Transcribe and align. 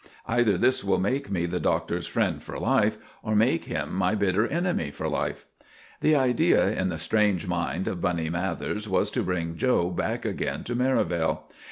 Either 0.25 0.57
this 0.57 0.83
will 0.83 0.97
make 0.97 1.29
me 1.29 1.45
the 1.45 1.59
Doctor's 1.59 2.07
friend 2.07 2.41
for 2.41 2.57
life, 2.57 2.97
or 3.21 3.35
make 3.35 3.65
him 3.65 3.93
my 3.93 4.15
bitter 4.15 4.47
enemy 4.47 4.89
for 4.89 5.07
life." 5.07 5.45
The 5.99 6.15
idea 6.15 6.71
in 6.71 6.89
the 6.89 6.97
strange 6.97 7.45
mind 7.47 7.87
of 7.87 8.01
Bunny 8.01 8.27
Mathers 8.31 8.89
was 8.89 9.11
to 9.11 9.21
bring 9.21 9.57
'Joe' 9.57 9.91
back 9.91 10.25
again 10.25 10.63
to 10.63 10.73
Merivale. 10.73 11.43